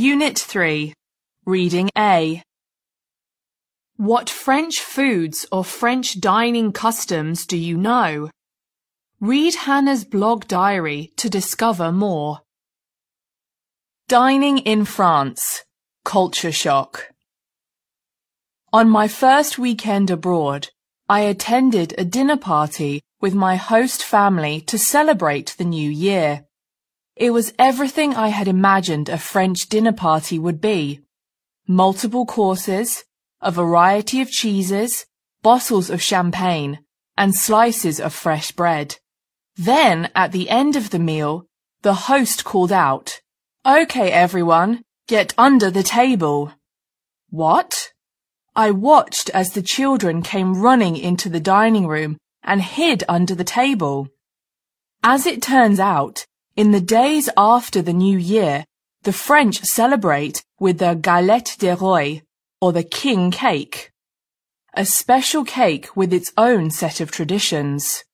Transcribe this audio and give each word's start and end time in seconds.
Unit 0.00 0.38
3, 0.38 0.94
Reading 1.44 1.90
A. 1.98 2.42
What 3.98 4.30
French 4.30 4.80
foods 4.80 5.44
or 5.52 5.62
French 5.62 6.18
dining 6.18 6.72
customs 6.72 7.44
do 7.44 7.58
you 7.58 7.76
know? 7.76 8.30
Read 9.20 9.54
Hannah's 9.54 10.06
blog 10.06 10.48
diary 10.48 11.12
to 11.18 11.28
discover 11.28 11.92
more. 11.92 12.40
Dining 14.08 14.56
in 14.60 14.86
France. 14.86 15.64
Culture 16.02 16.50
shock. 16.50 17.08
On 18.72 18.88
my 18.88 19.06
first 19.06 19.58
weekend 19.58 20.10
abroad, 20.10 20.68
I 21.10 21.20
attended 21.20 21.94
a 21.98 22.06
dinner 22.06 22.38
party 22.38 23.02
with 23.20 23.34
my 23.34 23.56
host 23.56 24.02
family 24.02 24.62
to 24.62 24.78
celebrate 24.78 25.56
the 25.58 25.66
new 25.66 25.90
year. 25.90 26.46
It 27.20 27.34
was 27.34 27.52
everything 27.58 28.14
I 28.14 28.28
had 28.28 28.48
imagined 28.48 29.10
a 29.10 29.18
French 29.18 29.68
dinner 29.68 29.92
party 29.92 30.38
would 30.38 30.58
be. 30.58 31.00
Multiple 31.68 32.24
courses, 32.24 33.04
a 33.42 33.50
variety 33.50 34.22
of 34.22 34.30
cheeses, 34.30 35.04
bottles 35.42 35.90
of 35.90 36.00
champagne, 36.00 36.78
and 37.18 37.34
slices 37.34 38.00
of 38.00 38.14
fresh 38.14 38.52
bread. 38.52 38.96
Then, 39.54 40.10
at 40.14 40.32
the 40.32 40.48
end 40.48 40.76
of 40.76 40.88
the 40.88 40.98
meal, 40.98 41.46
the 41.82 42.08
host 42.08 42.44
called 42.44 42.72
out, 42.72 43.20
Okay, 43.66 44.10
everyone, 44.10 44.82
get 45.06 45.34
under 45.36 45.70
the 45.70 45.82
table. 45.82 46.54
What? 47.28 47.92
I 48.56 48.70
watched 48.70 49.28
as 49.34 49.52
the 49.52 49.60
children 49.60 50.22
came 50.22 50.62
running 50.62 50.96
into 50.96 51.28
the 51.28 51.38
dining 51.38 51.86
room 51.86 52.16
and 52.42 52.62
hid 52.62 53.04
under 53.10 53.34
the 53.34 53.44
table. 53.44 54.08
As 55.04 55.26
it 55.26 55.42
turns 55.42 55.78
out, 55.78 56.24
in 56.60 56.72
the 56.72 56.86
days 57.02 57.30
after 57.38 57.80
the 57.80 57.94
New 57.94 58.18
Year, 58.18 58.66
the 59.04 59.14
French 59.14 59.64
celebrate 59.64 60.44
with 60.58 60.76
the 60.76 60.92
galette 60.92 61.56
des 61.58 61.74
rois, 61.74 62.20
or 62.60 62.70
the 62.70 62.82
king 62.84 63.30
cake, 63.30 63.90
a 64.74 64.84
special 64.84 65.42
cake 65.42 65.96
with 65.96 66.12
its 66.12 66.30
own 66.36 66.70
set 66.70 67.00
of 67.00 67.10
traditions. 67.10 68.04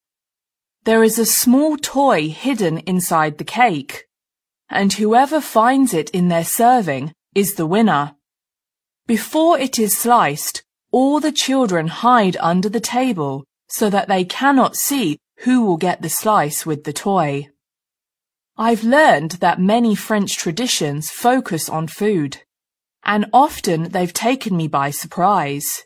There 0.84 1.02
is 1.02 1.18
a 1.18 1.26
small 1.26 1.76
toy 1.76 2.28
hidden 2.28 2.78
inside 2.86 3.38
the 3.38 3.50
cake, 3.62 4.04
and 4.70 4.92
whoever 4.92 5.40
finds 5.40 5.92
it 5.92 6.08
in 6.10 6.28
their 6.28 6.44
serving 6.44 7.12
is 7.34 7.54
the 7.54 7.66
winner. 7.66 8.14
Before 9.08 9.58
it 9.58 9.76
is 9.76 9.98
sliced, 9.98 10.62
all 10.92 11.18
the 11.18 11.32
children 11.32 11.88
hide 11.88 12.36
under 12.36 12.68
the 12.68 12.86
table 13.00 13.42
so 13.68 13.90
that 13.90 14.06
they 14.06 14.24
cannot 14.24 14.76
see 14.76 15.18
who 15.38 15.64
will 15.64 15.78
get 15.78 16.00
the 16.00 16.08
slice 16.08 16.64
with 16.64 16.84
the 16.84 16.92
toy. 16.92 17.48
I've 18.58 18.84
learned 18.84 19.32
that 19.32 19.60
many 19.60 19.94
French 19.94 20.38
traditions 20.38 21.10
focus 21.10 21.68
on 21.68 21.88
food, 21.88 22.38
and 23.04 23.26
often 23.30 23.90
they've 23.90 24.14
taken 24.14 24.56
me 24.56 24.66
by 24.66 24.90
surprise. 24.90 25.84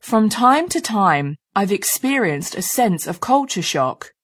From 0.00 0.30
time 0.30 0.70
to 0.70 0.80
time, 0.80 1.36
I've 1.54 1.70
experienced 1.70 2.54
a 2.54 2.62
sense 2.62 3.06
of 3.06 3.20
culture 3.20 3.60
shock. 3.60 4.14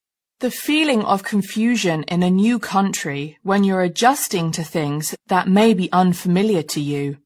The 0.41 0.51
feeling 0.51 1.05
of 1.05 1.25
confusion 1.25 2.05
in 2.05 2.23
a 2.23 2.31
new 2.31 2.59
country 2.59 3.37
when 3.43 3.65
you're 3.65 3.83
adjusting 3.83 4.51
to 4.53 4.65
things 4.65 5.15
that 5.27 5.47
may 5.47 5.75
be 5.75 5.93
unfamiliar 5.93 6.63
to 6.63 6.81
you. 6.81 7.19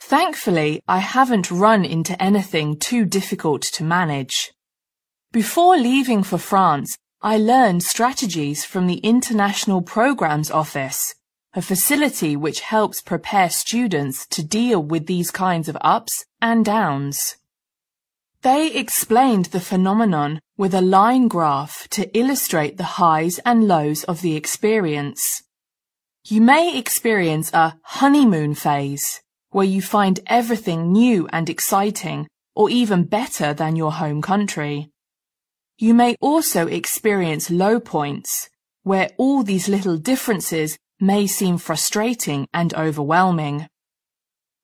Thankfully, 0.00 0.82
I 0.86 0.98
haven't 0.98 1.50
run 1.50 1.86
into 1.86 2.20
anything 2.22 2.76
too 2.76 3.06
difficult 3.06 3.62
to 3.62 3.84
manage. 3.84 4.52
Before 5.32 5.78
leaving 5.78 6.22
for 6.24 6.36
France, 6.36 6.98
I 7.24 7.36
learned 7.36 7.84
strategies 7.84 8.64
from 8.64 8.88
the 8.88 8.96
International 8.96 9.80
Programs 9.80 10.50
Office, 10.50 11.14
a 11.54 11.62
facility 11.62 12.34
which 12.34 12.62
helps 12.62 13.00
prepare 13.00 13.48
students 13.48 14.26
to 14.26 14.42
deal 14.42 14.82
with 14.82 15.06
these 15.06 15.30
kinds 15.30 15.68
of 15.68 15.78
ups 15.82 16.24
and 16.40 16.64
downs. 16.64 17.36
They 18.42 18.72
explained 18.74 19.46
the 19.46 19.60
phenomenon 19.60 20.40
with 20.56 20.74
a 20.74 20.80
line 20.80 21.28
graph 21.28 21.86
to 21.90 22.10
illustrate 22.18 22.76
the 22.76 22.98
highs 22.98 23.38
and 23.46 23.68
lows 23.68 24.02
of 24.02 24.20
the 24.20 24.34
experience. 24.34 25.44
You 26.24 26.40
may 26.40 26.76
experience 26.76 27.52
a 27.52 27.78
honeymoon 27.84 28.56
phase, 28.56 29.20
where 29.50 29.64
you 29.64 29.80
find 29.80 30.18
everything 30.26 30.90
new 30.90 31.28
and 31.32 31.48
exciting, 31.48 32.26
or 32.56 32.68
even 32.68 33.04
better 33.04 33.54
than 33.54 33.76
your 33.76 33.92
home 33.92 34.22
country. 34.22 34.91
You 35.82 35.94
may 35.94 36.14
also 36.20 36.68
experience 36.68 37.50
low 37.50 37.80
points, 37.80 38.48
where 38.84 39.10
all 39.18 39.42
these 39.42 39.68
little 39.68 39.96
differences 39.96 40.78
may 41.00 41.26
seem 41.26 41.58
frustrating 41.58 42.46
and 42.54 42.72
overwhelming. 42.74 43.66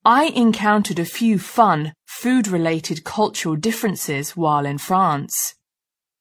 I 0.04 0.26
encountered 0.26 1.00
a 1.00 1.04
few 1.04 1.40
fun, 1.40 1.92
food-related 2.06 3.02
cultural 3.02 3.56
differences 3.56 4.36
while 4.36 4.64
in 4.64 4.78
France. 4.78 5.56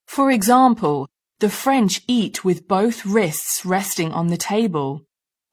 For 0.07 0.31
example, 0.31 1.07
the 1.41 1.51
French 1.51 2.01
eat 2.07 2.43
with 2.43 2.67
both 2.67 3.05
wrists 3.05 3.63
resting 3.63 4.11
on 4.11 4.29
the 4.29 4.43
table, 4.55 5.03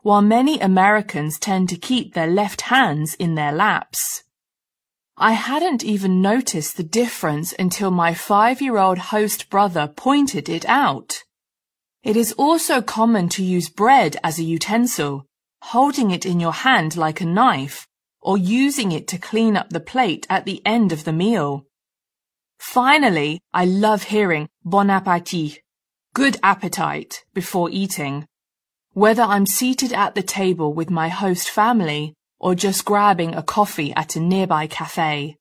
while 0.00 0.22
many 0.22 0.58
Americans 0.58 1.38
tend 1.38 1.68
to 1.68 1.76
keep 1.76 2.14
their 2.14 2.28
left 2.28 2.62
hands 2.62 3.12
in 3.16 3.34
their 3.34 3.52
laps. 3.52 4.24
I 5.16 5.32
hadn't 5.32 5.84
even 5.84 6.20
noticed 6.20 6.76
the 6.76 6.82
difference 6.82 7.54
until 7.56 7.92
my 7.92 8.14
five-year-old 8.14 8.98
host 8.98 9.48
brother 9.48 9.86
pointed 9.86 10.48
it 10.48 10.64
out. 10.66 11.22
It 12.02 12.16
is 12.16 12.32
also 12.32 12.82
common 12.82 13.28
to 13.30 13.44
use 13.44 13.68
bread 13.68 14.16
as 14.24 14.40
a 14.40 14.42
utensil, 14.42 15.24
holding 15.62 16.10
it 16.10 16.26
in 16.26 16.40
your 16.40 16.52
hand 16.52 16.96
like 16.96 17.20
a 17.20 17.26
knife, 17.26 17.86
or 18.20 18.36
using 18.36 18.90
it 18.90 19.06
to 19.08 19.18
clean 19.18 19.56
up 19.56 19.70
the 19.70 19.78
plate 19.78 20.26
at 20.28 20.46
the 20.46 20.60
end 20.66 20.90
of 20.90 21.04
the 21.04 21.12
meal. 21.12 21.64
Finally, 22.58 23.40
I 23.52 23.66
love 23.66 24.04
hearing 24.04 24.48
bon 24.64 24.88
appétit, 24.88 25.58
good 26.12 26.38
appetite, 26.42 27.24
before 27.34 27.70
eating. 27.70 28.26
Whether 28.94 29.22
I'm 29.22 29.46
seated 29.46 29.92
at 29.92 30.16
the 30.16 30.22
table 30.22 30.74
with 30.74 30.90
my 30.90 31.08
host 31.08 31.48
family 31.48 32.14
or 32.44 32.54
just 32.54 32.84
grabbing 32.84 33.34
a 33.34 33.42
coffee 33.42 33.94
at 33.94 34.16
a 34.16 34.20
nearby 34.20 34.66
cafe. 34.66 35.38